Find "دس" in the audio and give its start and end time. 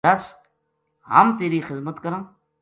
0.07-0.23